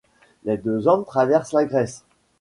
Deux 0.45 0.87
hommes 0.87 1.05
traversent 1.05 1.51
la 1.53 1.65
Grèce. 1.65 2.05